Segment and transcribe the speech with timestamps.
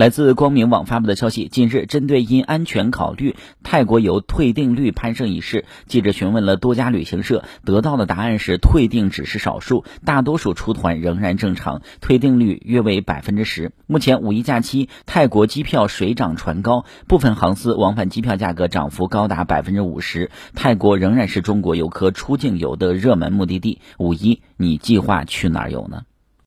[0.00, 13.72] 来自光明网发布的消息，近日针对因安全考虑，泰国游退订率攀升一事，记者询问了多家旅行社，得到的答案是退订只是少数，大多数出团仍然正常，退订率约为百分之十。
[13.86, 23.82] 目前五一假期，泰国机票水涨船高，部分航司往返机票价格涨幅高达百分之五十，泰国仍然是中国游客出境游的热门目的地。
[23.98, 26.04] 五一，你计划去哪儿游呢？